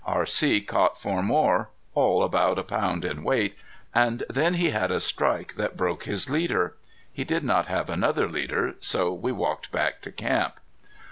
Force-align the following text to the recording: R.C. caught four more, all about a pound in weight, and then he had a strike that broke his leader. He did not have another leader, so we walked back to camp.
R.C. 0.03 0.61
caught 0.61 0.99
four 0.99 1.21
more, 1.21 1.69
all 1.93 2.23
about 2.23 2.57
a 2.57 2.63
pound 2.63 3.05
in 3.05 3.23
weight, 3.23 3.55
and 3.93 4.23
then 4.31 4.55
he 4.55 4.71
had 4.71 4.89
a 4.89 4.99
strike 4.99 5.53
that 5.57 5.77
broke 5.77 6.05
his 6.05 6.27
leader. 6.27 6.75
He 7.13 7.23
did 7.23 7.43
not 7.43 7.67
have 7.67 7.87
another 7.87 8.27
leader, 8.27 8.73
so 8.79 9.13
we 9.13 9.31
walked 9.31 9.71
back 9.71 10.01
to 10.01 10.11
camp. 10.11 10.55